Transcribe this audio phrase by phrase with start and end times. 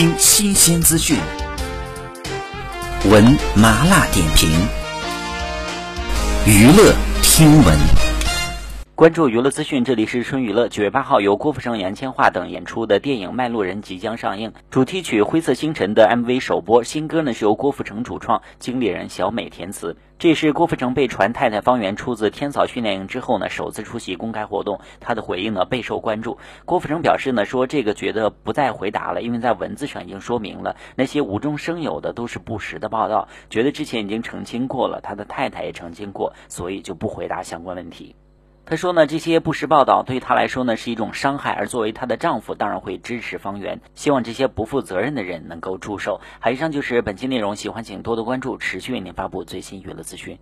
[0.00, 1.18] 听新鲜资讯，
[3.04, 4.50] 闻麻辣点评，
[6.46, 8.09] 娱乐听闻。
[9.00, 10.68] 关注娱乐资讯，这里是春娱乐。
[10.68, 16.84] 九月八号，由郭富城、杨千嬅等演出的电影《卖路人》即将上映，主题曲《灰色星辰》的 MV 首播。
[16.84, 19.96] 新歌呢是由郭富城主创，经理人小美填词。
[20.18, 24.78] 这也是郭富城被传《太太方圆》出自天草训练营之后呢，首次出席公开活动。
[25.00, 26.36] 他的回应呢备受关注。
[26.66, 38.14] 郭富城表示呢，说这个觉得不再回答了，因为在文字上已经说明了，那些无中生有的都是不实的报道，觉得之前已经澄清过了，他的太太也澄清过，所以就不回答相关问题。
[38.66, 46.20] 他说呢，这些不实报道对他来说呢是一种伤害，而作为她的丈夫，当然会支持方圆，希望这些不负责任的人能够住手。
[46.38, 50.38] 好，以上就是本期内容，喜欢请多多关注，持续为您发布最新娱乐资讯。